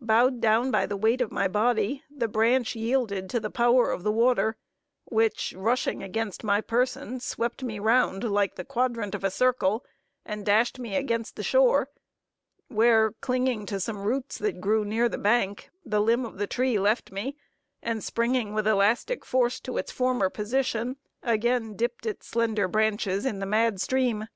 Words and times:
Bowed 0.00 0.40
down 0.40 0.70
by 0.70 0.86
the 0.86 0.96
weight 0.96 1.20
of 1.20 1.30
my 1.30 1.46
body, 1.46 2.02
the 2.08 2.26
branch 2.26 2.74
yielded 2.74 3.28
to 3.28 3.38
the 3.38 3.50
power 3.50 3.90
of 3.90 4.02
the 4.02 4.10
water, 4.10 4.56
which 5.04 5.52
rushing 5.58 6.02
against 6.02 6.42
my 6.42 6.62
person, 6.62 7.20
swept 7.20 7.62
me 7.62 7.78
round 7.78 8.24
like 8.24 8.54
the 8.54 8.64
quadrant 8.64 9.14
of 9.14 9.22
a 9.22 9.30
circle, 9.30 9.84
and 10.24 10.46
dashed 10.46 10.78
me 10.78 10.96
against 10.96 11.36
the 11.36 11.42
shore, 11.42 11.90
where 12.68 13.12
clinging 13.20 13.66
to 13.66 13.78
some 13.78 14.04
roots 14.04 14.38
that 14.38 14.58
grew 14.58 14.86
near 14.86 15.06
the 15.06 15.18
bank, 15.18 15.68
the 15.84 16.00
limb 16.00 16.24
of 16.24 16.38
the 16.38 16.46
tree 16.46 16.78
left 16.78 17.12
me, 17.12 17.36
and 17.82 18.02
springing 18.02 18.54
with 18.54 18.66
elastic 18.66 19.22
force 19.22 19.60
to 19.60 19.76
its 19.76 19.92
former 19.92 20.30
position, 20.30 20.96
again 21.22 21.76
dipped 21.76 22.06
its 22.06 22.26
slender 22.26 22.66
branches 22.66 23.26
in 23.26 23.38
the 23.38 23.44
mad 23.44 23.78
stream. 23.78 24.28